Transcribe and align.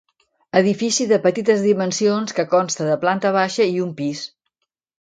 Edifici 0.59 1.05
de 1.11 1.19
petites 1.25 1.61
dimensions 1.67 2.35
que 2.39 2.47
consta 2.55 2.89
de 2.89 2.99
planta 3.07 3.35
baixa 3.39 3.71
i 3.77 3.79
un 3.87 3.95
pis. 4.03 4.27